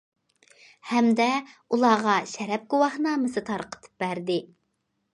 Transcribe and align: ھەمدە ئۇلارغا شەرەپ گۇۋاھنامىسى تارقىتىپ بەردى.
ھەمدە 0.91 1.27
ئۇلارغا 1.77 2.17
شەرەپ 2.33 2.67
گۇۋاھنامىسى 2.75 3.47
تارقىتىپ 3.53 4.07
بەردى. 4.07 4.41